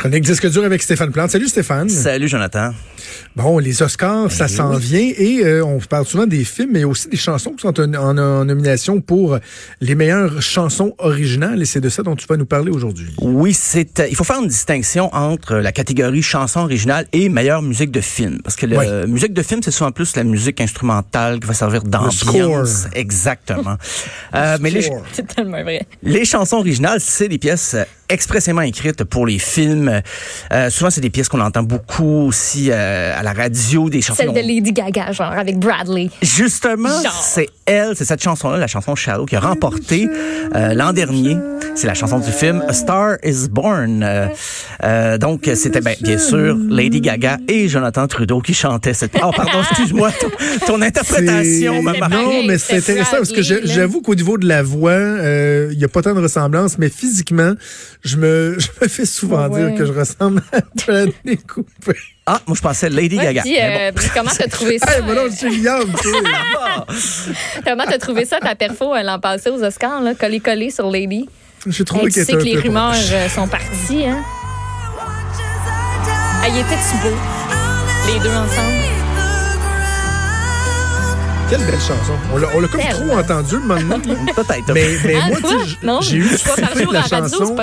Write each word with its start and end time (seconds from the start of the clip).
Chronique 0.00 0.24
Disque 0.24 0.48
dur 0.48 0.64
avec 0.64 0.82
Stéphane 0.82 1.12
Plante. 1.12 1.30
Salut 1.30 1.46
Stéphane. 1.48 1.90
Salut 1.90 2.26
Jonathan. 2.26 2.72
Bon, 3.36 3.58
les 3.58 3.82
Oscars, 3.82 4.32
ça 4.32 4.48
s'en 4.48 4.72
vient 4.78 5.12
et 5.14 5.42
euh, 5.44 5.62
on 5.62 5.78
parle 5.78 6.06
souvent 6.06 6.26
des 6.26 6.42
films, 6.44 6.70
mais 6.72 6.84
aussi 6.84 7.08
des 7.10 7.18
chansons 7.18 7.50
qui 7.50 7.60
sont 7.60 7.78
en, 7.78 7.94
en- 7.94 8.16
en 8.18 8.44
nomination 8.46 9.02
pour 9.02 9.38
les 9.82 9.94
meilleures 9.94 10.40
chansons 10.40 10.94
originales 10.98 11.60
et 11.60 11.66
c'est 11.66 11.82
de 11.82 11.90
ça 11.90 12.02
dont 12.02 12.16
tu 12.16 12.26
vas 12.26 12.38
nous 12.38 12.46
parler 12.46 12.70
aujourd'hui. 12.70 13.14
Oui, 13.20 13.52
c'est. 13.52 14.00
euh, 14.00 14.06
il 14.08 14.16
faut 14.16 14.24
faire 14.24 14.40
une 14.40 14.48
distinction 14.48 15.14
entre 15.14 15.56
la 15.56 15.70
catégorie 15.70 16.22
chanson 16.22 16.60
originale 16.60 17.06
et 17.12 17.28
meilleure 17.28 17.60
musique 17.60 17.90
de 17.90 18.00
film, 18.00 18.40
parce 18.42 18.56
que 18.56 18.64
la 18.64 19.06
musique 19.06 19.34
de 19.34 19.42
film 19.42 19.60
c'est 19.62 19.70
souvent 19.70 19.92
plus 19.92 20.16
la 20.16 20.24
musique 20.24 20.62
instrumentale 20.62 21.40
qui 21.40 21.46
va 21.46 21.52
servir 21.54 21.82
d'ambiance. 21.82 22.86
Exactement. 22.94 23.76
Euh, 24.32 24.56
mais 24.60 24.70
les. 24.70 24.88
C'est 25.12 25.26
tellement 25.26 25.62
vrai. 25.62 25.82
les 26.04 26.24
chansons 26.24 26.56
originales, 26.58 27.00
c'est 27.00 27.28
des 27.28 27.38
pièces 27.38 27.74
euh, 27.74 27.82
expressément 28.10 28.60
écrites 28.60 29.04
pour 29.04 29.26
les 29.26 29.38
films. 29.38 30.02
Euh, 30.52 30.70
souvent, 30.70 30.90
c'est 30.90 31.00
des 31.00 31.10
pièces 31.10 31.28
qu'on 31.28 31.40
entend 31.40 31.62
beaucoup 31.62 32.26
aussi 32.26 32.70
euh, 32.70 33.18
à 33.18 33.22
la 33.22 33.32
radio, 33.32 33.88
des 33.88 34.02
chansons. 34.02 34.22
Celle 34.22 34.32
de 34.32 34.40
Lady 34.40 34.72
Gaga, 34.72 35.12
genre, 35.12 35.32
avec 35.32 35.58
Bradley. 35.58 36.10
Justement, 36.22 36.90
c'est 37.22 37.48
elle, 37.66 37.94
c'est 37.96 38.04
cette 38.04 38.22
chanson-là, 38.22 38.58
la 38.58 38.66
chanson 38.66 38.94
Shallow, 38.94 39.26
qui 39.26 39.36
a 39.36 39.40
remporté 39.40 40.08
euh, 40.54 40.74
l'an 40.74 40.92
dernier. 40.92 41.36
C'est 41.74 41.86
la 41.86 41.94
chanson 41.94 42.18
du 42.18 42.30
film 42.30 42.64
A 42.68 42.72
Star 42.72 43.16
Is 43.24 43.48
Born. 43.48 44.02
Euh, 44.02 44.26
euh, 44.82 45.18
donc, 45.18 45.48
c'était 45.54 45.80
ben, 45.80 45.94
bien 46.00 46.18
sûr 46.18 46.56
Lady 46.68 47.00
Gaga 47.00 47.38
et 47.48 47.68
Jonathan 47.68 48.06
Trudeau 48.06 48.40
qui 48.40 48.54
chantaient 48.54 48.94
cette... 48.94 49.12
Oh, 49.22 49.30
pardon, 49.34 49.60
excuse-moi, 49.70 50.10
ton, 50.20 50.30
ton 50.66 50.82
interprétation 50.82 51.82
m'a 51.82 51.92
marqué. 51.92 52.16
Non, 52.16 52.42
mais 52.46 52.58
c'est 52.58 52.78
intéressant 52.78 53.16
parce 53.18 53.32
que 53.32 53.42
j'avoue 53.42 54.02
qu'au 54.02 54.14
niveau 54.14 54.36
de 54.36 54.48
la 54.48 54.62
voix, 54.62 54.90
euh, 54.90 55.70
il 55.72 55.78
y 55.78 55.84
a 55.84 55.88
pas 55.88 56.02
tant 56.02 56.14
de 56.14 56.20
ressemblance, 56.20 56.76
mais 56.78 56.88
physiquement, 56.88 57.54
je 58.02 58.16
me, 58.16 58.56
je 58.58 58.68
me 58.80 58.88
fais 58.88 59.04
souvent 59.06 59.48
Ouais. 59.48 59.68
dire 59.70 59.78
que 59.78 59.84
je 59.86 59.92
ressemble 59.92 60.42
à 60.52 60.60
Bradley 60.86 61.36
Cooper. 61.48 61.96
Ah, 62.26 62.40
moi, 62.46 62.56
je 62.56 62.60
pensais 62.62 62.88
Lady 62.90 63.16
Ouais, 63.18 63.24
Gaga. 63.34 63.42
bon. 63.42 63.50
euh, 63.60 63.90
comment 64.14 64.30
t'as 64.36 64.46
trouvé 64.48 64.78
ça? 64.84 64.96
Hey, 64.98 65.02
non, 65.02 65.26
je 65.30 65.36
suis 65.36 65.50
Guillaume, 65.50 65.92
tu 66.00 66.08
sais. 66.08 67.32
comment 67.64 67.84
t'as 67.84 67.98
trouvé 67.98 68.24
ça, 68.24 68.38
ta 68.40 68.54
perfo, 68.54 68.94
euh, 68.94 69.02
l'an 69.02 69.18
passé 69.18 69.50
aux 69.50 69.62
Oscars, 69.62 70.00
là, 70.02 70.14
collé-collé 70.14 70.70
sur 70.70 70.88
Lady? 70.90 71.28
J'ai 71.66 71.84
trouvé 71.84 72.04
Hey, 72.06 72.12
tu 72.12 72.24
sais 72.24 72.32
que 72.32 72.38
les 72.38 72.56
rumeurs 72.56 72.92
proche. 72.92 73.10
euh, 73.12 73.28
sont 73.28 73.46
parties, 73.48 74.06
hein? 74.06 74.22
Ah, 76.42 76.48
il 76.48 76.56
était-tu 76.58 76.96
beau? 77.02 77.16
Les 78.06 78.18
deux 78.20 78.30
ensemble? 78.34 78.79
Quelle 81.50 81.60
belle 81.64 81.80
chanson. 81.80 82.12
On 82.32 82.36
l'a 82.36 82.46
on 82.54 82.60
l'a 82.60 82.68
comme 82.68 82.80
trop 82.80 83.18
entendu 83.18 83.56
maintenant. 83.58 83.98
Peut-être. 84.36 84.72
Mais, 84.72 84.86
mais 85.04 85.14
Ah, 85.20 85.26
moi, 85.28 85.38
quoi? 85.40 85.50
tu 85.64 85.70
sais, 85.70 85.76
Non, 85.82 86.00
j'ai 86.00 86.16
eu 86.18 86.28
souper 86.36 86.84
de 86.86 86.92
la 86.92 87.02
chanson. 87.02 87.56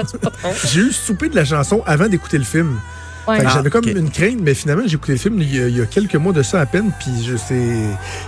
J'ai 0.66 0.80
eu 0.82 0.92
souper 0.92 1.30
de 1.30 1.36
la 1.36 1.46
chanson 1.46 1.82
avant 1.86 2.08
d'écouter 2.08 2.38
le 2.38 2.44
film. 2.44 2.80
Ouais. 3.28 3.40
Que 3.40 3.44
Ah, 3.48 3.52
J'avais 3.54 3.70
comme 3.70 3.88
une 3.88 4.10
crainte, 4.10 4.40
mais 4.42 4.54
finalement, 4.54 4.84
j'ai 4.86 4.96
écouté 4.96 5.14
le 5.14 5.18
film 5.18 5.42
il 5.42 5.56
y, 5.56 5.62
a, 5.62 5.68
il 5.68 5.78
y 5.78 5.82
a 5.82 5.86
quelques 5.86 6.16
mois 6.16 6.34
de 6.34 6.44
ça 6.44 6.60
à 6.62 6.66
peine, 6.66 6.92
puis 7.00 7.12
je 7.26 7.36
sais. 7.38 7.76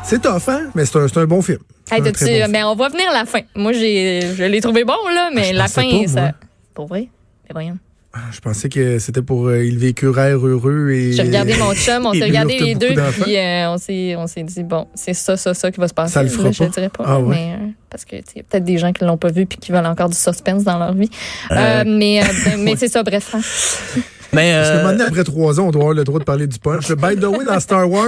C'est 0.03 0.21
tough, 0.21 0.47
hein? 0.47 0.67
Mais 0.75 0.85
c'est 0.85 0.97
un, 0.97 1.07
c'est 1.07 1.19
un 1.19 1.25
bon 1.25 1.41
film. 1.41 1.59
C'est 1.85 1.95
Hey, 1.95 2.01
un 2.01 2.03
t'as-tu- 2.05 2.15
très 2.17 2.25
bon 2.31 2.37
film. 2.39 2.51
mais 2.51 2.63
on 2.63 2.75
va 2.75 2.89
venir 2.89 3.09
à 3.09 3.13
la 3.13 3.25
fin. 3.25 3.39
Moi, 3.55 3.73
j'ai, 3.73 4.21
je 4.37 4.43
l'ai 4.43 4.61
trouvé 4.61 4.83
bon, 4.85 4.93
là, 5.13 5.29
mais 5.33 5.49
Ah, 5.51 5.53
la 5.53 5.67
fin, 5.67 5.83
pas, 5.83 6.07
ça. 6.07 6.21
moi. 6.21 6.31
Pour 6.73 6.87
vrai? 6.87 7.07
Mais 7.47 7.53
voyons. 7.53 7.77
Ah, 8.11 8.21
Je 8.31 8.39
pensais 8.39 8.69
que 8.69 8.97
c'était 8.97 9.21
pour 9.21 9.47
euh, 9.47 9.63
Ils 9.63 9.77
heureux 10.43 10.89
et. 10.89 11.13
J'ai 11.13 11.21
regardé 11.21 11.55
mon 11.57 11.73
chum, 11.75 12.05
on 12.07 12.13
s'est 12.13 12.23
regardé 12.23 12.57
les 12.59 12.73
deux, 12.73 12.95
puis 13.21 13.37
euh, 13.37 13.69
on 13.71 13.77
s'est 13.77 14.15
on 14.15 14.25
s'est 14.25 14.41
dit, 14.43 14.63
bon, 14.63 14.87
c'est 14.95 15.13
ça, 15.13 15.37
ça, 15.37 15.53
ça 15.53 15.71
qui 15.71 15.79
va 15.79 15.87
se 15.87 15.93
passer. 15.93 16.13
Ça 16.15 16.23
le 16.23 16.29
fera 16.29 16.45
Là, 16.45 16.51
je 16.51 16.63
pas. 16.63 16.69
dirais 16.69 16.89
pas. 16.89 17.03
Ah 17.05 17.19
ouais? 17.19 17.35
mais, 17.35 17.53
euh, 17.53 17.67
parce 17.89 18.05
que, 18.05 18.15
tu 18.15 18.21
sais, 18.23 18.31
il 18.35 18.37
y 18.37 18.41
a 18.41 18.43
peut-être 18.49 18.63
des 18.65 18.77
gens 18.79 18.91
qui 18.93 19.03
l'ont 19.05 19.17
pas 19.17 19.29
vu 19.31 19.45
puis 19.45 19.59
qui 19.59 19.71
veulent 19.71 19.85
encore 19.85 20.09
du 20.09 20.17
suspense 20.17 20.63
dans 20.63 20.79
leur 20.79 20.93
vie. 20.93 21.09
Euh, 21.51 21.83
mais 21.85 22.21
euh, 22.23 22.25
mais 22.57 22.75
c'est 22.77 22.87
ça, 22.87 23.03
bref. 23.03 23.35
hein. 23.35 23.41
Mais, 24.31 24.53
Parce 24.53 24.69
que 24.69 24.75
euh, 24.75 24.83
maintenant, 24.83 25.05
après 25.07 25.23
trois 25.23 25.59
ans, 25.59 25.67
on 25.67 25.71
doit 25.71 25.81
avoir 25.81 25.95
le 25.95 26.03
droit 26.03 26.19
de 26.19 26.23
parler 26.23 26.45
du 26.47 26.59
punch. 26.59 26.91
By 26.91 27.15
the 27.15 27.23
way, 27.25 27.45
dans 27.45 27.59
Star 27.59 27.89
Wars, 27.89 28.05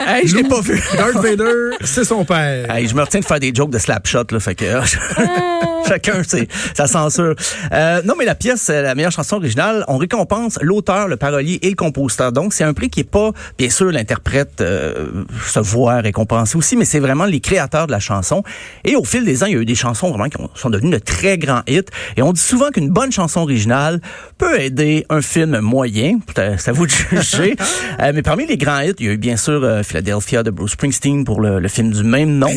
hey, 0.00 0.26
je 0.26 0.36
l'ai 0.36 0.44
pas 0.44 0.60
vu. 0.60 0.80
Darth 0.96 1.14
Vader, 1.16 1.70
c'est 1.82 2.04
son 2.04 2.24
père. 2.24 2.70
Hey, 2.70 2.86
je 2.86 2.94
me 2.94 3.00
retiens 3.00 3.20
de 3.20 3.24
faire 3.24 3.40
des 3.40 3.52
jokes 3.54 3.70
de 3.70 3.78
slapshot, 3.78 4.24
là, 4.30 4.40
fait 4.40 4.54
que 4.54 4.64
euh, 4.66 4.82
chacun, 5.88 6.22
c'est 6.26 6.48
sa 6.74 6.86
censure. 6.86 7.34
Euh, 7.72 8.02
non, 8.04 8.14
mais 8.18 8.24
la 8.26 8.34
pièce, 8.34 8.68
euh, 8.70 8.82
la 8.82 8.94
meilleure 8.94 9.12
chanson 9.12 9.36
originale, 9.36 9.84
on 9.88 9.96
récompense 9.96 10.58
l'auteur, 10.60 11.08
le 11.08 11.16
parolier 11.16 11.58
et 11.62 11.70
le 11.70 11.76
compositeur. 11.76 12.32
Donc, 12.32 12.52
c'est 12.52 12.64
un 12.64 12.74
prix 12.74 12.90
qui 12.90 13.00
est 13.00 13.10
pas, 13.10 13.30
bien 13.58 13.70
sûr, 13.70 13.90
l'interprète 13.90 14.60
euh, 14.60 15.24
se 15.46 15.60
voit 15.60 15.96
récompensé 16.00 16.56
aussi, 16.58 16.76
mais 16.76 16.84
c'est 16.84 17.00
vraiment 17.00 17.24
les 17.24 17.40
créateurs 17.40 17.86
de 17.86 17.92
la 17.92 18.00
chanson. 18.00 18.42
Et 18.84 18.96
au 18.96 19.04
fil 19.04 19.24
des 19.24 19.42
ans, 19.42 19.46
il 19.46 19.52
y 19.54 19.56
a 19.56 19.60
eu 19.60 19.64
des 19.64 19.74
chansons 19.74 20.10
vraiment 20.10 20.28
qui 20.28 20.40
ont- 20.40 20.50
sont 20.54 20.70
devenues 20.70 20.90
de 20.90 20.98
très 20.98 21.38
grands 21.38 21.62
hits. 21.66 21.82
Et 22.16 22.22
on 22.22 22.32
dit 22.32 22.40
souvent 22.40 22.68
qu'une 22.70 22.90
bonne 22.90 23.12
chanson 23.12 23.40
originale 23.40 24.00
peut 24.38 24.60
aider 24.60 25.06
un 25.10 25.22
film 25.22 25.53
moyen. 25.60 26.18
À 26.36 26.72
vous 26.72 26.86
de 26.86 26.92
juger. 26.92 27.56
Euh, 28.00 28.10
mais 28.14 28.22
parmi 28.22 28.44
les 28.46 28.56
grands 28.56 28.80
hits, 28.80 28.94
il 28.98 29.06
y 29.06 29.08
a 29.08 29.12
eu 29.12 29.16
bien 29.16 29.36
sûr 29.36 29.62
euh, 29.62 29.82
Philadelphia 29.84 30.42
de 30.42 30.50
Bruce 30.50 30.72
Springsteen 30.72 31.24
pour 31.24 31.40
le, 31.40 31.60
le 31.60 31.68
film 31.68 31.92
du 31.92 32.02
même 32.02 32.38
nom. 32.38 32.50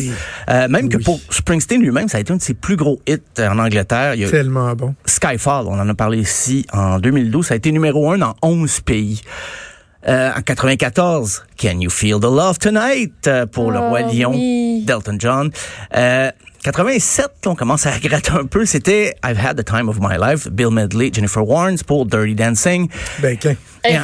Euh, 0.50 0.66
même 0.68 0.88
que 0.88 0.96
pour 0.96 1.20
Springsteen 1.30 1.80
lui-même, 1.80 2.08
ça 2.08 2.18
a 2.18 2.20
été 2.20 2.32
un 2.32 2.36
de 2.36 2.42
ses 2.42 2.54
plus 2.54 2.74
gros 2.76 3.00
hits 3.06 3.20
en 3.38 3.58
Angleterre. 3.58 4.14
Il 4.14 4.22
y 4.22 4.24
a 4.24 4.30
Tellement 4.30 4.74
bon. 4.74 4.94
Skyfall, 5.06 5.66
on 5.68 5.78
en 5.78 5.88
a 5.88 5.94
parlé 5.94 6.18
ici 6.18 6.66
en 6.72 6.98
2012, 6.98 7.46
ça 7.46 7.54
a 7.54 7.56
été 7.56 7.70
numéro 7.70 8.10
un 8.10 8.18
dans 8.18 8.34
11 8.42 8.80
pays. 8.80 9.22
Euh, 10.06 10.30
en 10.36 10.40
94, 10.42 11.44
Can 11.60 11.80
You 11.80 11.90
Feel 11.90 12.18
the 12.20 12.24
Love 12.24 12.58
Tonight 12.58 13.26
euh, 13.26 13.46
pour 13.46 13.70
le 13.70 13.78
Oh, 13.78 13.88
roi 13.88 14.02
lion 14.02 14.30
oui. 14.32 14.84
d'Elton 14.86 15.16
John. 15.18 15.50
Euh, 15.96 16.30
87, 16.72 17.46
on 17.46 17.54
commence 17.54 17.86
à 17.86 17.98
gratter 17.98 18.32
un 18.32 18.44
peu, 18.44 18.66
c'était 18.66 19.16
I've 19.24 19.38
Had 19.42 19.56
the 19.56 19.64
Time 19.64 19.88
of 19.88 19.96
My 20.00 20.16
Life, 20.20 20.48
Bill 20.50 20.70
Medley, 20.70 21.10
Jennifer 21.12 21.42
Warnes 21.46 21.78
pour 21.86 22.04
Dirty 22.04 22.34
Dancing. 22.34 22.88
Ben, 23.20 23.38
qu'un. 23.38 23.54
Et 23.88 23.96
en, 23.98 24.02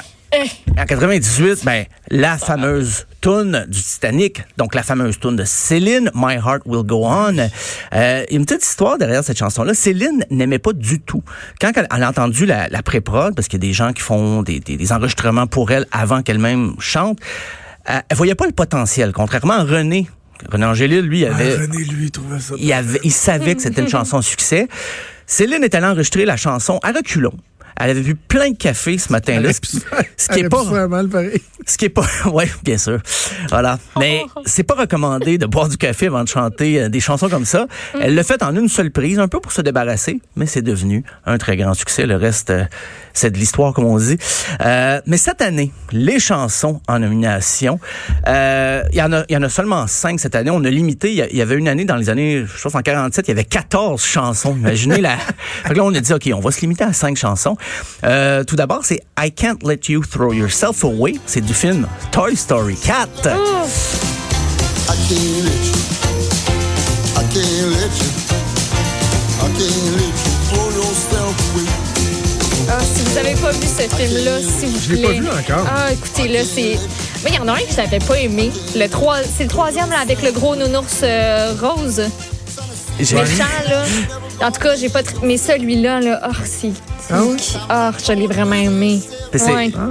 en 0.81 0.87
98, 0.87 1.63
ben, 1.63 1.85
la 2.11 2.39
fameuse 2.39 3.07
tune 3.21 3.67
du 3.69 3.83
Titanic, 3.83 4.43
donc 4.57 4.75
la 4.75 4.83
fameuse 4.83 5.21
tune 5.21 5.37
de 5.37 5.45
Céline, 5.45 6.11
My 6.15 6.37
Heart 6.37 6.63
Will 6.65 6.85
Go 6.87 7.05
On. 7.05 7.37
Euh, 7.93 8.25
une 8.31 8.47
petite 8.47 8.65
histoire 8.65 8.97
derrière 8.97 9.23
cette 9.23 9.39
chanson-là. 9.39 9.75
Céline 9.75 10.25
n'aimait 10.31 10.59
pas 10.59 10.73
du 10.73 11.01
tout. 11.01 11.23
Quand 11.61 11.71
elle, 11.77 11.87
elle 11.95 12.03
a 12.03 12.09
entendu 12.09 12.47
la, 12.47 12.69
la 12.71 12.83
pré-prod, 12.83 13.35
parce 13.35 13.47
qu'il 13.47 13.63
y 13.63 13.67
a 13.67 13.69
des 13.69 13.75
gens 13.75 13.93
qui 13.93 14.01
font 14.01 14.43
des, 14.43 14.59
des- 14.61 14.79
des 14.79 14.93
enregistrements 14.93 15.47
pour 15.47 15.71
elle 15.71 15.87
avant 15.93 16.23
qu'elle-même 16.23 16.75
chante, 16.79 17.19
euh, 17.91 17.99
elle 18.09 18.17
voyait 18.17 18.35
pas 18.35 18.47
le 18.47 18.53
potentiel. 18.53 19.13
Contrairement 19.13 19.53
à 19.55 19.65
René, 19.65 20.09
René 20.51 20.67
Angélil, 20.67 21.01
lui, 21.01 21.25
avait, 21.25 21.57
Ah, 21.59 21.63
René, 21.63 21.79
lui, 21.85 22.05
il 22.07 22.11
trouvait 22.11 22.41
ça. 22.41 22.55
il, 22.59 22.73
avait, 22.73 23.01
il 23.05 23.13
savait 23.13 23.55
que 23.55 23.63
c'était 23.63 23.83
une 23.83 23.89
chanson 23.99 24.21
succès. 24.23 24.69
Céline 25.27 25.65
est 25.65 25.75
allée 25.75 25.87
enregistrer 25.87 26.25
la 26.25 26.37
chanson 26.37 26.79
à 26.83 26.93
reculons. 26.93 27.35
Elle 27.77 27.91
avait 27.91 28.01
vu 28.01 28.15
plein 28.15 28.51
de 28.51 28.57
café 28.57 28.99
ce 28.99 29.13
matin-là. 29.13 29.51
Ce 30.17 30.29
qui 30.29 30.41
est 30.41 30.49
pas 30.49 30.65
ce 31.67 31.79
qui 31.79 31.87
est 31.87 31.91
pas, 31.91 32.07
ouais, 32.33 32.51
bien 32.63 32.79
sûr. 32.79 33.01
Voilà. 33.49 33.79
Mais 33.99 34.23
c'est 34.45 34.63
pas 34.63 34.75
recommandé 34.75 35.39
de 35.39 35.47
boire 35.47 35.69
du 35.69 35.77
café 35.77 36.07
avant 36.07 36.23
de 36.23 36.29
chanter 36.29 36.83
euh, 36.83 36.89
des 36.89 37.01
chansons 37.01 37.29
comme 37.29 37.45
ça. 37.45 37.67
Elle 38.01 38.15
l'a 38.15 38.23
fait 38.23 38.43
en 38.43 38.55
une 38.55 38.69
seule 38.69 38.91
prise, 38.91 39.19
un 39.19 39.29
peu 39.29 39.41
pour 39.41 39.53
se 39.53 39.63
débarrasser, 39.63 40.21
mais 40.37 40.47
c'est 40.47 40.63
devenu 40.63 41.05
un 41.27 41.39
très 41.39 41.57
grand 41.57 41.75
succès. 41.75 42.07
Le 42.07 42.17
reste, 42.17 42.51
euh, 42.51 42.65
c'est 43.15 43.31
de 43.31 43.39
l'histoire, 43.39 43.73
comme 43.73 43.87
on 43.87 43.97
dit. 43.97 44.19
Euh, 44.61 45.01
mais 45.07 45.17
cette 45.17 45.41
année, 45.41 45.73
les 45.93 46.19
chansons 46.19 46.81
en 46.89 46.99
nomination, 46.99 47.79
euh, 48.29 48.83
il 48.93 48.99
y 48.99 49.03
en 49.03 49.13
a, 49.13 49.25
il 49.29 49.35
y 49.35 49.37
en 49.37 49.43
a 49.43 49.49
seulement 49.49 49.87
cinq 49.87 50.21
cette 50.21 50.35
année. 50.35 50.51
On 50.51 50.65
a 50.65 50.71
limité. 50.71 51.13
Il 51.13 51.37
y 51.37 51.43
avait 51.43 51.55
une 51.55 51.69
année 51.69 51.85
dans 51.85 51.97
les 51.97 52.11
années, 52.11 52.45
je 52.45 52.63
pense 52.63 52.75
en 52.75 52.83
47, 52.83 53.29
il 53.29 53.31
y 53.31 53.33
avait 53.33 53.45
14 53.45 54.05
chansons. 54.05 54.57
Imaginez 54.57 55.01
la. 55.01 55.17
Là, 55.71 55.85
on 55.85 55.95
a 55.95 56.01
dit, 56.01 56.13
OK, 56.13 56.29
on 56.35 56.41
va 56.41 56.51
se 56.51 56.61
limiter 56.61 56.85
à 56.85 56.93
cinq 56.93 57.17
chansons. 57.17 57.57
Euh, 58.05 58.45
tout 58.45 58.57
d'abord, 58.57 58.81
c'est 58.83 59.01
I 59.19 59.31
Can't 59.33 59.59
Let 59.63 59.81
You 59.89 60.03
Throw 60.05 60.33
Yourself 60.33 60.85
Away. 60.85 61.15
C'est 61.27 61.41
du 61.41 61.55
film 61.55 61.87
Toy 62.13 62.37
Story 62.37 62.77
4. 62.77 63.09
I 63.17 63.29
can't 65.09 65.45
let 65.45 65.65
you. 65.65 65.75
I 67.17 67.25
can't 67.33 67.71
let 67.73 67.95
you. 67.99 68.11
I 69.41 69.49
can't 69.49 69.97
let 69.97 70.15
you 70.25 70.33
throw 70.51 70.71
yourself 70.71 71.55
away. 71.55 71.67
Ah, 72.71 72.79
si 72.83 73.03
vous 73.03 73.19
avez 73.19 73.35
pas 73.35 73.51
vu 73.53 73.67
ce 73.67 73.97
film-là, 73.97 74.39
s'il 74.41 74.69
vous 74.69 74.81
Je 74.89 74.95
l'ai 74.95 75.03
pas 75.03 75.13
vu 75.13 75.29
encore. 75.29 75.67
Ah, 75.69 75.93
écoutez, 75.93 76.29
là, 76.29 76.41
c'est. 76.45 76.79
Mais 77.23 77.31
il 77.31 77.37
y 77.37 77.39
en 77.39 77.49
a 77.49 77.53
un 77.53 77.57
que 77.57 77.71
je 77.71 77.77
n'avais 77.77 77.99
pas 77.99 78.19
aimé. 78.19 78.51
Le 78.77 78.87
trois... 78.89 79.19
C'est 79.23 79.45
le 79.45 79.49
troisième, 79.51 79.91
là, 79.91 80.01
avec 80.01 80.23
le 80.23 80.31
gros 80.33 80.57
nounours 80.57 81.01
euh, 81.03 81.55
rose. 81.61 82.03
Méchant, 82.99 83.17
là. 83.69 83.85
En 84.43 84.51
tout 84.51 84.61
cas, 84.61 84.77
j'ai 84.77 84.89
pas. 84.89 85.01
Mais 85.23 85.37
celui-là, 85.37 86.01
là, 86.01 86.21
oh, 86.29 86.35
c'est. 86.45 86.73
Ah 87.11 87.23
ouais? 87.23 87.37
Ah, 87.69 87.93
je 88.07 88.13
l'ai 88.13 88.27
vraiment 88.27 88.55
aimé. 88.57 89.01
C'est- 89.33 89.53
Ouais. 89.53 89.71
Ah, 89.77 89.89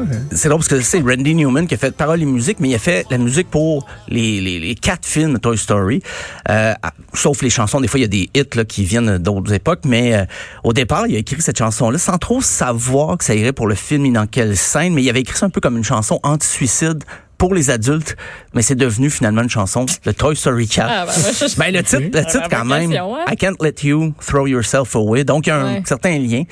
drôle 0.48 0.57
parce 0.60 0.68
que 0.68 0.81
c'est 0.81 1.01
Randy 1.01 1.36
Newman 1.36 1.68
qui 1.68 1.75
a 1.75 1.78
fait 1.78 1.95
paroles 1.95 2.22
et 2.22 2.25
musique, 2.25 2.60
mais 2.60 2.69
il 2.69 2.75
a 2.75 2.80
fait 2.80 3.06
la 3.12 3.18
musique 3.18 3.50
pour 3.51 3.86
les, 4.07 4.40
les, 4.42 4.60
les 4.60 4.74
quatre 4.75 5.06
films 5.06 5.34
de 5.34 5.38
Toy 5.38 5.57
Story. 5.57 6.01
Euh, 6.50 6.74
sauf 7.13 7.42
les 7.42 7.50
chansons, 7.50 7.81
des 7.81 7.88
fois 7.88 8.00
il 8.00 8.04
y 8.04 8.06
a 8.06 8.07
des 8.07 8.30
hits 8.34 8.56
là, 8.56 8.63
qui 8.66 8.84
viennent 8.86 9.18
d'autres 9.18 9.51
époques, 9.54 9.81
mais 9.86 10.16
euh, 10.16 10.25
au 10.63 10.72
départ 10.74 11.07
il 11.07 11.16
a 11.16 11.19
écrit 11.19 11.42
cette 11.42 11.57
chanson-là 11.57 11.98
sans 12.00 12.18
trop 12.18 12.42
savoir 12.42 13.18
que 13.18 13.25
ça 13.25 13.36
irait 13.36 13.54
pour 13.54 13.68
le 13.68 13.75
film 13.75 14.04
ni 14.04 14.12
dans 14.12 14.25
quelle 14.28 14.56
scène, 14.57 14.94
mais 14.94 15.04
il 15.04 15.10
avait 15.10 15.22
écrit 15.22 15.38
ça 15.38 15.45
un 15.45 15.50
peu 15.50 15.60
comme 15.62 15.78
une 15.78 15.84
chanson 15.84 16.19
anti-suicide 16.24 17.04
pour 17.38 17.53
les 17.53 17.69
adultes, 17.69 18.15
mais 18.53 18.62
c'est 18.62 18.75
devenu 18.75 19.09
finalement 19.09 19.41
une 19.41 19.50
chanson 19.50 19.85
de 20.06 20.12
Toy 20.12 20.35
Story 20.35 20.68
4. 20.68 20.89
Ah, 20.89 21.06
ben, 21.06 21.12
je- 21.13 21.56
Ben, 21.57 21.74
le 21.74 21.83
titre, 21.83 22.01
le 22.18 22.25
titre 22.25 22.47
quand 22.50 22.65
même, 22.65 22.91
hein? 22.94 23.25
I 23.31 23.35
can't 23.35 23.56
let 23.62 23.75
you 23.83 24.13
throw 24.25 24.47
yourself 24.47 24.95
away. 24.95 25.24
Donc, 25.24 25.47
il 25.47 25.50
y 25.50 25.53
a 25.53 25.57
un 25.57 25.74
Ouais. 25.75 25.83
certain 25.85 26.18
lien. 26.19 26.44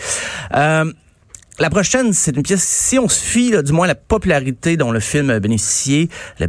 Euh, 0.55 0.91
la 1.59 1.69
prochaine, 1.69 2.11
c'est 2.13 2.35
une 2.35 2.43
pièce, 2.43 2.63
si 2.63 2.97
on 2.99 3.07
se 3.07 3.23
fie, 3.23 3.51
là, 3.51 3.61
du 3.61 3.71
moins, 3.71 3.87
la 3.87 3.95
popularité 3.95 4.77
dont 4.77 4.91
le 4.91 4.99
film 4.99 5.29
a 5.29 5.39
bénéficié, 5.39 6.09
a 6.41 6.45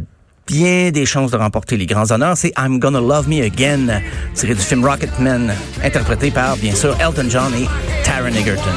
bien 0.47 0.91
des 0.91 1.05
chances 1.05 1.31
de 1.31 1.37
remporter 1.37 1.77
les 1.77 1.85
grands 1.85 2.11
honneurs, 2.11 2.35
c'est 2.35 2.51
I'm 2.57 2.79
Gonna 2.79 2.99
Love 2.99 3.29
Me 3.29 3.43
Again, 3.45 4.01
tiré 4.33 4.55
du 4.55 4.61
film 4.61 4.83
Rocketman, 4.83 5.53
interprété 5.83 6.31
par, 6.31 6.57
bien 6.57 6.75
sûr, 6.75 6.97
Elton 6.99 7.27
John 7.29 7.53
et 7.53 7.67
Taron 8.03 8.27
Egerton. 8.27 8.71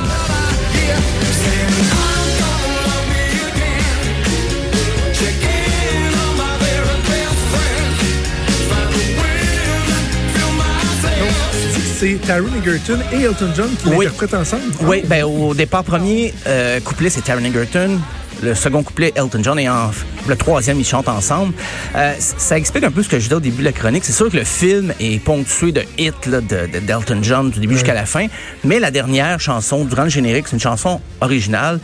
C'est 11.98 12.20
Taron 12.26 12.48
Egerton 12.62 12.98
et 13.10 13.22
Elton 13.22 13.48
John 13.56 13.70
qui 13.75 13.88
Oui. 13.88 14.04
l'interprètent 14.04 14.34
ensemble. 14.34 14.64
Oui, 14.82 15.02
ben 15.06 15.25
au 15.25 15.54
départ 15.54 15.82
premier 15.82 16.34
euh, 16.46 16.78
couplet 16.81 17.08
c'est 17.08 17.22
Taron 17.22 17.43
Egerton, 17.43 17.98
le 18.43 18.54
second 18.54 18.82
couplet 18.82 19.12
Elton 19.16 19.40
John 19.43 19.58
et 19.58 19.66
en, 19.66 19.90
le 20.28 20.37
troisième 20.37 20.78
ils 20.78 20.84
chantent 20.87 21.08
ensemble. 21.08 21.55
Euh, 21.94 22.12
ça 22.19 22.56
explique 22.58 22.84
un 22.84 22.90
peu 22.90 23.02
ce 23.02 23.08
que 23.08 23.19
je 23.19 23.25
disais 23.25 23.34
au 23.34 23.40
début 23.40 23.58
de 23.61 23.64
la 23.64 23.73
chronique. 23.73 24.05
C'est 24.05 24.12
sûr 24.12 24.31
que 24.31 24.37
le 24.37 24.44
film 24.44 24.93
est 25.00 25.23
ponctué 25.23 25.73
de 25.73 25.82
hits 25.99 26.11
là, 26.26 26.40
de, 26.40 26.67
de- 26.73 26.78
d'Elton 26.81 27.19
John 27.23 27.50
du 27.50 27.61
début 27.61 27.75
jusqu'à 27.75 27.94
la 27.94 28.06
fin, 28.06 28.26
mais 28.64 28.78
la 28.81 28.90
dernière 28.90 29.40
chanson 29.40 29.84
durant 29.84 30.05
le 30.05 30.08
générique 30.11 30.46
c'est 30.49 30.56
une 30.56 30.61
chanson 30.61 31.00
originale. 31.20 31.81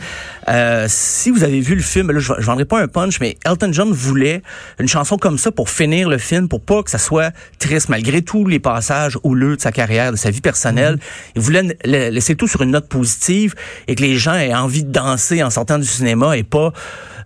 Euh, 0.49 0.87
si 0.89 1.31
vous 1.31 1.43
avez 1.45 1.61
vu 1.61 1.73
le 1.73 1.81
film, 1.81 2.11
là, 2.11 2.19
je, 2.19 2.33
je 2.37 2.45
vendrai 2.45 2.65
pas 2.65 2.81
un 2.81 2.87
punch, 2.89 3.21
mais 3.21 3.37
Elton 3.45 3.69
John 3.71 3.93
voulait 3.93 4.41
une 4.77 4.89
chanson 4.89 5.15
comme 5.17 5.37
ça 5.37 5.51
pour 5.51 5.69
finir 5.69 6.09
le 6.09 6.17
film, 6.17 6.49
pour 6.49 6.59
pas 6.59 6.83
que 6.83 6.91
ça 6.91 6.97
soit 6.97 7.31
triste, 7.59 7.87
malgré 7.87 8.21
tous 8.21 8.45
les 8.45 8.59
passages 8.59 9.17
houleux 9.23 9.55
de 9.55 9.61
sa 9.61 9.71
carrière, 9.71 10.11
de 10.11 10.17
sa 10.17 10.31
vie 10.31 10.41
personnelle. 10.41 10.99
Il 11.37 11.41
voulait 11.41 11.77
la- 11.85 12.09
laisser 12.09 12.35
tout 12.35 12.49
sur 12.49 12.61
une 12.61 12.71
note 12.71 12.89
positive 12.89 13.55
et 13.87 13.95
que 13.95 14.01
les 14.01 14.17
gens 14.17 14.33
aient 14.33 14.53
envie 14.53 14.83
de 14.83 14.91
danser 14.91 15.41
en 15.43 15.49
sortant 15.49 15.79
du 15.79 15.87
cinéma 15.87 16.35
et 16.35 16.43
pas 16.43 16.73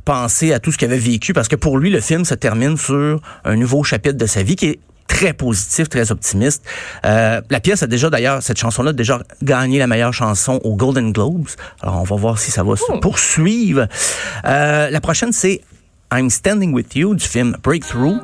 penser 0.08 0.54
à 0.54 0.60
tout 0.60 0.72
ce 0.72 0.78
qu'il 0.78 0.88
avait 0.88 0.98
vécu, 0.98 1.34
parce 1.34 1.50
que 1.50 1.58
pour 1.58 1.78
lui, 1.78 1.90
le 1.90 2.00
film 2.00 2.24
se 2.24 2.34
termine 2.34 2.78
sur 2.78 3.20
un 3.44 3.56
nouveau 3.58 3.84
chapitre 3.84 4.16
de 4.16 4.26
sa 4.26 4.42
vie 4.42 4.56
qui 4.56 4.68
est 4.68 4.80
très 5.06 5.34
positif, 5.34 5.90
très 5.90 6.14
optimiste. 6.14 6.64
Euh, 7.06 7.42
la 7.50 7.60
pièce 7.60 7.84
a 7.84 7.88
déjà, 7.88 8.10
d'ailleurs, 8.10 8.42
cette 8.42 8.58
chanson-là 8.58 8.92
a 8.92 8.94
déjà 8.94 9.22
gagné 9.44 9.80
la 9.80 9.88
meilleure 9.88 10.14
chanson 10.14 10.62
aux 10.64 10.78
Golden 10.78 11.12
Globes. 11.12 11.50
Alors, 11.82 12.00
on 12.00 12.04
va 12.04 12.16
voir 12.16 12.40
si 12.40 12.52
ça 12.52 12.64
va 12.64 12.78
se 12.78 12.90
poursuivre. 13.02 13.88
Euh, 14.46 14.90
la 14.90 15.02
prochaine, 15.02 15.34
c'est 15.34 15.60
I'm 16.14 16.30
Standing 16.30 16.74
With 16.74 16.96
You 16.96 17.14
du 17.14 17.26
film 17.26 17.58
Breakthrough. 17.62 18.18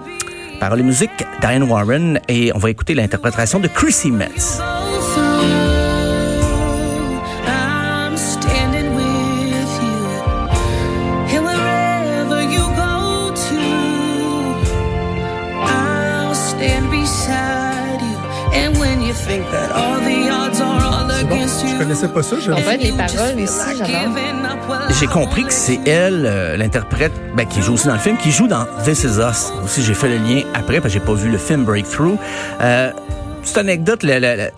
Par 0.62 0.77
les 0.77 0.83
musiques 0.83 1.25
Diane 1.41 1.63
Warren 1.63 2.21
et 2.30 2.53
on 2.56 2.59
va 2.59 2.69
écouter 2.69 2.94
l'interprétation 2.94 3.59
de 3.59 3.68
Chrissy 3.68 4.09
Metz. 4.09 4.62
Against 21.19 21.65
Je 21.68 21.77
connaissais 21.77 22.07
pas 22.07 22.24
ça. 22.24 22.36
Je... 22.39 22.51
En 22.51 22.57
fait, 22.57 22.77
les 22.77 22.92
paroles 22.92 23.39
aussi, 23.42 23.77
j'adore. 23.77 24.18
J'ai 25.00 25.07
compris 25.07 25.44
que 25.45 25.54
c'est 25.54 25.80
elle, 25.88 26.25
euh, 26.25 26.57
l'interprète, 26.57 27.12
ben, 27.36 27.45
qui 27.48 27.62
joue 27.62 27.74
aussi 27.74 27.88
dans 27.88 27.94
le 27.94 28.00
film, 28.00 28.18
qui 28.18 28.31
joue 28.31 28.48
dans 28.48 28.65
This 28.83 29.04
Is 29.04 29.19
Us. 29.19 29.51
Aussi, 29.63 29.83
j'ai 29.83 29.94
fait 29.94 30.10
le 30.10 30.18
lien 30.18 30.42
après, 30.54 30.81
parce 30.81 30.94
que 30.94 31.00
j'ai 31.00 31.06
pas 31.06 31.13
vu 31.13 31.30
le 31.30 31.38
film 31.38 31.63
Breakthrough. 31.65 32.18
Euh, 32.62 32.92
petite 33.42 33.57
anecdote, 33.57 34.04
le- 34.04 34.19
le- 34.19 34.36
le- 34.36 34.50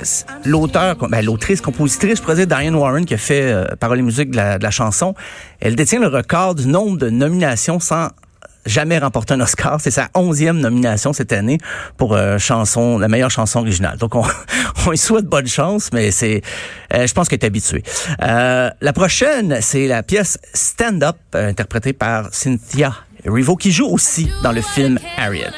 l'auteur, 0.50 0.96
ben, 1.10 1.24
l'autrice, 1.26 1.62
compositrice, 1.62 2.18
je 2.18 2.22
pourrais 2.22 2.36
dire 2.36 2.48
Diane 2.48 2.76
Warren, 2.76 3.06
qui 3.06 3.14
a 3.16 3.18
fait 3.18 3.42
euh, 3.52 3.66
paroles 3.80 4.00
et 4.00 4.04
musique 4.04 4.32
de 4.32 4.38
la, 4.38 4.58
de 4.60 4.64
la 4.64 4.72
chanson, 4.72 5.16
elle 5.60 5.76
détient 5.76 6.00
le 6.00 6.08
record 6.08 6.56
du 6.56 6.68
nombre 6.68 6.98
de 6.98 7.10
nominations 7.10 7.80
sans 7.80 8.10
jamais 8.66 8.98
remporter 8.98 9.34
un 9.34 9.42
Oscar. 9.42 9.80
C'est 9.80 9.92
sa 9.92 10.10
onzième 10.14 10.60
nomination 10.60 11.14
cette 11.14 11.34
année 11.34 11.58
pour 11.98 12.14
euh, 12.14 12.38
chanson, 12.38 12.98
la 12.98 13.08
meilleure 13.08 13.32
chanson 13.32 13.60
originale. 13.60 13.98
Donc 13.98 14.16
on, 14.16 14.24
on 14.86 14.92
lui 14.92 14.98
souhaite 14.98 15.26
bonne 15.26 15.48
chance, 15.48 15.90
mais 15.94 16.12
c'est, 16.12 16.42
euh, 16.94 17.08
je 17.08 17.14
pense 17.14 17.28
qu'elle 17.28 17.40
est 17.40 17.46
habituée. 17.46 17.84
Euh, 18.22 18.70
la 18.82 18.94
prochaine, 18.94 19.60
c'est 19.62 19.88
la 19.88 20.04
pièce 20.04 20.38
Stand 20.54 21.04
Up, 21.04 21.18
euh, 21.36 21.50
interprétée 21.50 21.94
par 21.94 22.34
Cynthia 22.34 22.94
Erivo, 23.24 23.56
qui 23.56 23.72
joue 23.72 23.88
aussi 23.88 24.30
dans 24.44 24.52
le 24.52 24.62
film 24.62 25.00
Harriet. 25.18 25.52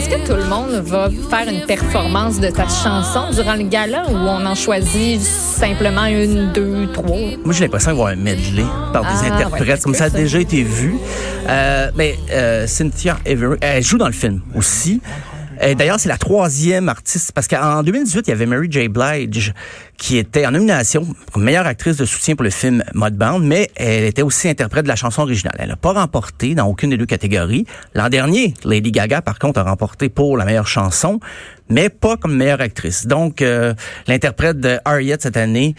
Est-ce 0.00 0.08
que 0.08 0.26
tout 0.26 0.34
le 0.34 0.46
monde 0.46 0.82
va 0.86 1.10
faire 1.28 1.46
une 1.46 1.66
performance 1.66 2.40
de 2.40 2.48
ta 2.48 2.66
chanson 2.66 3.30
durant 3.34 3.54
le 3.54 3.64
gala 3.64 4.04
ou 4.08 4.14
on 4.14 4.46
en 4.46 4.54
choisit 4.54 5.20
simplement 5.20 6.06
une, 6.06 6.52
deux, 6.52 6.90
trois? 6.90 7.18
Moi, 7.44 7.52
j'ai 7.52 7.64
l'impression 7.64 7.90
d'avoir 7.90 8.08
un 8.08 8.16
medley 8.16 8.64
par 8.94 9.02
des 9.02 9.08
Ah, 9.10 9.22
ouais, 9.24 9.30
interprètes, 9.30 9.82
comme 9.82 9.92
ça 9.92 10.04
a 10.04 10.08
déjà 10.08 10.40
été 10.40 10.62
vu. 10.62 10.96
Euh, 11.46 11.90
mais 11.96 12.18
euh, 12.32 12.66
Cynthia 12.66 13.18
Everett, 13.26 13.58
elle 13.60 13.82
joue 13.82 13.98
dans 13.98 14.06
le 14.06 14.14
film 14.14 14.40
aussi. 14.54 15.02
Euh, 15.62 15.74
D'ailleurs, 15.74 16.00
c'est 16.00 16.08
la 16.08 16.18
troisième 16.18 16.88
artiste, 16.88 17.32
parce 17.32 17.48
qu'en 17.48 17.82
2018, 17.82 18.26
il 18.26 18.30
y 18.30 18.32
avait 18.32 18.46
Mary 18.46 18.68
J. 18.70 18.88
Blige 18.88 19.52
qui 19.96 20.16
était 20.16 20.46
en 20.46 20.52
nomination 20.52 21.06
comme 21.32 21.44
meilleure 21.44 21.66
actrice 21.66 21.98
de 21.98 22.06
soutien 22.06 22.34
pour 22.34 22.44
le 22.44 22.50
film 22.50 22.82
Mudbound, 22.94 23.44
mais 23.44 23.70
elle 23.76 24.04
était 24.04 24.22
aussi 24.22 24.48
interprète 24.48 24.84
de 24.84 24.88
la 24.88 24.96
chanson 24.96 25.22
originale. 25.22 25.56
Elle 25.58 25.68
n'a 25.68 25.76
pas 25.76 25.92
remporté 25.92 26.54
dans 26.54 26.66
aucune 26.66 26.90
des 26.90 26.96
deux 26.96 27.06
catégories. 27.06 27.66
L'an 27.94 28.08
dernier, 28.08 28.54
Lady 28.64 28.92
Gaga, 28.92 29.20
par 29.20 29.38
contre, 29.38 29.60
a 29.60 29.62
remporté 29.62 30.08
pour 30.08 30.38
la 30.38 30.46
meilleure 30.46 30.66
chanson, 30.66 31.20
mais 31.70 31.88
pas 31.88 32.16
comme 32.16 32.36
meilleure 32.36 32.60
actrice. 32.60 33.06
Donc, 33.06 33.42
euh, 33.42 33.74
l'interprète 34.06 34.60
de 34.60 34.78
Harriet 34.84 35.16
cette 35.20 35.36
année, 35.36 35.74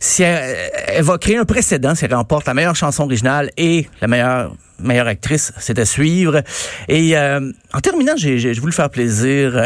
si 0.00 0.22
elle, 0.22 0.56
elle 0.86 1.04
va 1.04 1.18
créer 1.18 1.36
un 1.36 1.44
précédent 1.44 1.94
si 1.94 2.04
elle 2.04 2.14
remporte 2.14 2.46
la 2.46 2.54
meilleure 2.54 2.76
chanson 2.76 3.04
originale 3.04 3.50
et 3.56 3.88
la 4.00 4.08
meilleure 4.08 4.52
meilleure 4.82 5.06
actrice, 5.06 5.52
c'est 5.58 5.78
à 5.78 5.84
suivre. 5.84 6.42
Et 6.88 7.16
euh, 7.16 7.52
en 7.72 7.80
terminant, 7.80 8.14
j'ai 8.16 8.38
j'ai 8.38 8.52
voulu 8.54 8.72
faire 8.72 8.90
plaisir, 8.90 9.64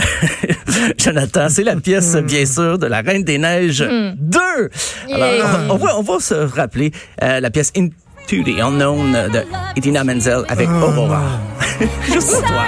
Jonathan. 0.98 1.48
C'est 1.48 1.64
la 1.64 1.76
pièce, 1.76 2.16
bien 2.16 2.44
sûr, 2.44 2.78
de 2.78 2.86
La 2.86 3.00
Reine 3.00 3.24
des 3.24 3.38
Neiges 3.38 3.80
2. 3.80 4.38
Alors, 5.14 5.60
on, 5.68 5.74
on 5.74 5.76
va, 5.76 5.98
on 5.98 6.02
va 6.02 6.20
se 6.20 6.34
rappeler 6.34 6.92
euh, 7.22 7.40
la 7.40 7.50
pièce 7.50 7.72
Into 7.76 8.42
the 8.44 8.60
Unknown 8.60 9.12
de 9.12 9.42
Idina 9.76 10.04
Menzel 10.04 10.44
avec 10.48 10.68
Aurora. 10.68 11.22
Juste 12.12 12.32
pour 12.32 12.42
toi. 12.42 12.64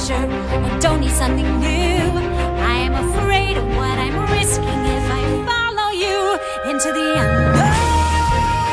Adventure 0.00 0.14
and 0.64 0.82
don't 0.82 1.00
need 1.00 1.10
something 1.10 1.46
new. 1.60 1.66
I 1.66 2.76
am 2.86 2.94
afraid 2.94 3.56
of 3.56 3.64
what 3.76 3.98
I'm 3.98 4.30
risking 4.32 4.64
if 4.64 5.04
I 5.10 5.22
follow 5.48 5.90
you 5.92 6.70
into 6.70 6.92
the 6.92 7.12
unknown. 7.18 7.70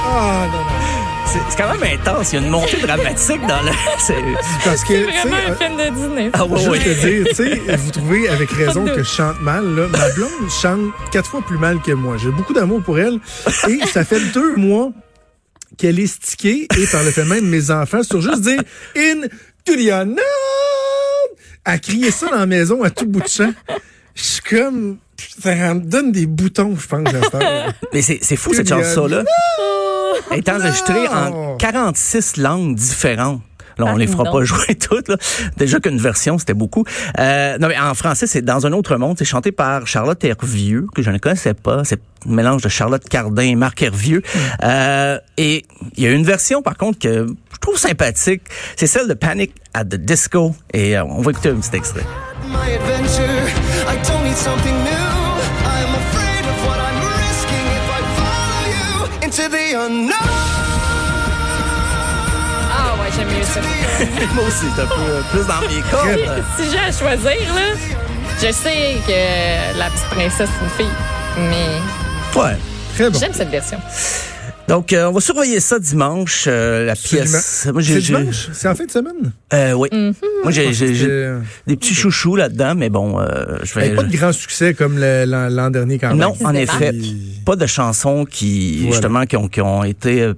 Ah, 0.10 0.48
non, 0.52 0.64
non. 0.64 0.74
C'est 1.50 1.58
quand 1.58 1.70
même 1.78 2.00
intense. 2.00 2.32
Il 2.32 2.40
y 2.40 2.40
a 2.40 2.46
une 2.46 2.50
montée 2.50 2.78
dramatique 2.78 3.42
dans 3.48 3.62
le... 3.62 3.72
c'est- 4.00 4.16
Parce 4.64 4.84
que, 4.84 4.94
vraiment 4.94 5.36
euh, 5.36 5.52
un 5.52 5.56
film 5.56 5.78
de 5.78 5.96
dîner. 5.96 6.30
Ah 6.34 6.46
oui. 6.46 6.80
te 6.80 7.06
dire, 7.06 7.26
tu 7.28 7.36
sais, 7.36 7.56
vous 7.76 7.92
trouvez 7.92 8.30
avec 8.30 8.50
raison 8.52 8.86
que 8.86 9.00
je 9.04 9.10
chante 9.10 9.42
mal, 9.42 9.66
là. 9.76 9.88
Ma 9.90 10.10
blonde 10.12 10.50
chante 10.62 10.92
quatre 11.12 11.30
fois 11.30 11.42
plus 11.42 11.58
mal 11.58 11.82
que 11.82 11.92
moi. 11.92 12.16
J'ai 12.18 12.32
beaucoup 12.32 12.54
d'amour 12.54 12.82
pour 12.82 12.98
elle. 12.98 13.20
Et 13.68 13.86
ça 13.88 14.06
fait 14.06 14.22
deux 14.34 14.56
mois 14.56 14.92
qu'elle 15.78 16.00
est 16.00 16.08
stickée 16.08 16.68
et 16.78 16.88
par 16.88 17.04
le 17.04 17.12
fait 17.12 17.26
même 17.26 17.46
mes 17.46 17.70
enfants 17.72 18.04
sur 18.04 18.22
juste 18.22 18.42
dire 18.42 18.62
In 18.96 19.28
unknown 19.70 20.18
à 21.68 21.78
crier 21.80 22.12
ça 22.12 22.30
dans 22.30 22.38
la 22.38 22.46
maison 22.46 22.82
à 22.82 22.90
tout 22.90 23.06
bout 23.06 23.22
de 23.22 23.28
champ. 23.28 23.54
Je 24.16 24.24
suis 24.24 24.42
comme 24.42 24.98
ça 25.42 25.74
me 25.74 25.82
donne 25.82 26.12
des 26.12 26.26
boutons, 26.26 26.76
je 26.76 26.88
pense, 26.88 27.08
à. 27.34 27.68
Mais 27.94 28.02
c'est 28.02 28.20
c'est 28.22 28.38
fou, 28.38 28.54
cette 28.54 28.70
chanson-là. 28.70 29.24
Elle 30.32 30.40
est 30.40 30.50
enregistrée 30.50 31.08
en 31.08 31.58
46 31.58 32.38
langues 32.38 32.76
différentes. 32.76 33.42
Là, 33.78 33.86
on 33.86 33.96
Ah, 33.96 33.98
les 33.98 34.08
fera 34.08 34.24
non. 34.24 34.32
pas 34.32 34.44
jouer 34.44 34.76
toutes. 34.80 35.08
Là. 35.10 35.18
Déjà 35.58 35.80
qu'une 35.80 35.98
version, 36.00 36.38
c'était 36.38 36.54
beaucoup. 36.54 36.84
Euh, 37.20 37.58
non, 37.60 37.68
mais 37.68 37.78
en 37.78 37.94
français, 37.94 38.28
c'est 38.28 38.42
Dans 38.42 38.66
un 38.66 38.72
autre 38.74 38.96
monde. 38.98 39.16
C'est 39.20 39.26
chanté 39.26 39.52
par 39.52 39.86
Charlotte 39.88 40.24
Hervieux, 40.24 40.88
que 40.96 41.02
je 41.02 41.12
ne 41.12 41.18
connaissais 41.18 41.54
pas. 41.54 41.84
C'est 41.84 42.00
un 42.28 42.34
mélange 42.34 42.62
de 42.62 42.70
Charlotte 42.70 43.08
Cardin 43.08 43.44
et 43.44 43.56
Marc 43.56 43.82
Hervieux. 43.82 44.22
Euh, 44.64 45.18
et 45.38 45.66
il 45.96 46.04
y 46.04 46.08
a 46.08 46.12
une 46.12 46.24
version, 46.26 46.62
par 46.62 46.78
contre, 46.78 47.00
que 47.00 47.28
je 47.28 47.58
trouve 47.60 47.78
sympathique. 47.78 48.42
C'est 48.76 48.88
celle 48.88 49.08
de 49.08 49.14
Panic 49.14 49.54
at 49.74 49.86
the 49.86 49.96
Disco. 49.96 50.56
Et 50.74 50.98
euh, 50.98 51.04
on 51.06 51.22
va 51.22 51.32
écouter 51.32 51.50
un 51.50 51.56
petit 51.56 51.76
extrait. 51.76 52.04
my 52.50 52.74
adventure. 52.76 53.24
I 53.90 53.96
don't 54.08 54.24
need 54.24 54.38
something 54.38 54.74
new. 54.84 54.90
I'm 55.66 55.94
afraid 55.96 56.46
of 56.48 56.66
what 56.66 56.80
I'm 56.80 57.00
risking 57.04 57.68
if 57.76 57.86
I 57.92 58.02
follow 58.18 58.64
you 58.72 59.26
into 59.26 59.50
the 59.50 59.76
unknown. 59.86 60.77
Ça. 63.54 63.62
Moi 64.36 64.44
aussi, 64.48 64.66
c'est 64.76 64.82
un 64.82 64.86
peu 64.86 65.02
euh, 65.02 65.22
plus 65.32 65.46
dans 65.48 65.62
mes 65.62 65.82
cordes. 65.92 66.44
si 66.58 66.64
j'ai 66.72 66.80
à 66.80 66.92
choisir, 66.92 67.54
là, 67.54 67.76
je 68.42 68.52
sais 68.52 68.96
que 69.08 69.78
la 69.80 69.90
petite 69.90 70.06
princesse, 70.12 70.50
c'est 70.58 70.64
une 70.66 70.72
fille. 70.88 70.96
Mais 71.50 72.40
Ouais. 72.40 72.58
Très 72.96 73.10
bon. 73.10 73.20
j'aime 73.20 73.34
cette 73.34 73.50
version. 73.50 73.78
Donc, 74.68 74.92
euh, 74.92 75.06
on 75.06 75.14
va 75.14 75.22
surveiller 75.22 75.62
ça 75.62 75.80
dimanche, 75.80 76.44
euh, 76.48 76.86
la 76.86 76.96
pièce. 76.96 77.68
Moi, 77.72 77.82
C'est 77.82 77.88
j'ai, 77.94 78.02
j'ai- 78.02 78.18
dimanche? 78.18 78.50
C'est 78.52 78.68
en 78.68 78.76
fin 78.76 78.84
de 78.86 78.92
semaine? 78.92 79.32
euh, 79.54 79.72
oui. 79.72 79.88
Moi, 80.44 80.52
j'ai, 80.52 80.74
j'ai- 80.74 80.94
j'ai 80.94 81.30
des 81.68 81.78
petits 81.78 81.94
chouchous 81.96 82.36
là-dedans, 82.36 82.74
mais 82.76 82.90
bon, 82.90 83.18
euh, 83.18 83.60
je 83.64 83.74
vais. 83.80 83.92
pas 83.92 84.04
de 84.04 84.12
grand 84.18 84.34
succès 84.34 84.74
comme 84.74 84.98
le- 85.00 85.24
l'an 85.26 85.48
l'an 85.50 85.70
dernier 85.70 85.98
quand 86.00 86.10
même. 86.10 86.18
non, 86.18 86.34
en 86.44 86.54
effet, 86.54 86.92
pas 87.46 87.56
de 87.56 87.66
chansons 87.66 88.26
qui, 88.26 88.80
Voilà. 88.80 88.92
justement, 88.92 89.26
qui 89.26 89.38
ont, 89.38 89.48
qui 89.48 89.62
ont 89.62 89.86
été 89.86 90.32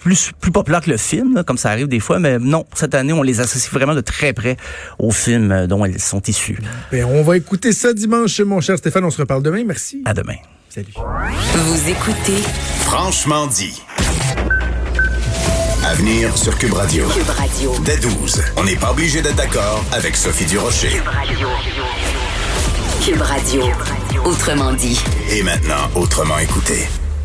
plus 0.00 0.32
plus 0.40 0.50
populaires 0.50 0.80
que 0.80 0.90
le 0.90 0.96
film, 0.96 1.34
là, 1.34 1.44
comme 1.44 1.58
ça 1.58 1.70
arrive 1.70 1.88
des 1.88 2.00
fois, 2.00 2.18
mais 2.18 2.38
non, 2.38 2.64
cette 2.74 2.94
année, 2.94 3.12
on 3.12 3.22
les 3.22 3.40
associe 3.40 3.72
vraiment 3.72 3.94
de 3.94 4.00
très 4.00 4.32
près 4.32 4.56
au 4.98 5.10
film 5.10 5.52
euh, 5.52 5.66
dont 5.66 5.84
elles 5.84 6.00
sont 6.00 6.22
issues. 6.22 6.58
Ben, 6.90 7.04
on 7.04 7.22
va 7.22 7.36
écouter 7.36 7.72
ça 7.72 7.92
dimanche, 7.92 8.40
mon 8.40 8.60
cher 8.60 8.78
Stéphane. 8.78 9.04
On 9.04 9.10
se 9.10 9.20
reparle 9.20 9.42
demain. 9.42 9.64
Merci. 9.64 10.02
À 10.04 10.14
demain. 10.14 10.36
Salut. 10.68 10.94
Vous 10.94 11.88
écoutez 11.88 12.42
Franchement 12.82 13.46
dit. 13.46 13.82
À 15.84 15.94
venir 15.94 16.36
sur 16.36 16.56
Cube 16.58 16.74
Radio. 16.74 17.08
Cube 17.08 17.28
Radio. 17.28 17.74
Dès 17.84 17.96
12, 17.96 18.42
on 18.56 18.64
n'est 18.64 18.76
pas 18.76 18.90
obligé 18.92 19.22
d'être 19.22 19.36
d'accord 19.36 19.84
avec 19.92 20.14
Sophie 20.14 20.44
Durocher. 20.44 20.90
Cube 20.90 21.06
Radio. 21.06 21.48
Cube 23.04 23.22
Radio. 23.22 23.62
Autrement 24.24 24.72
dit. 24.74 25.00
Et 25.30 25.42
maintenant, 25.42 25.90
autrement 25.94 26.38
écouté. 26.38 26.86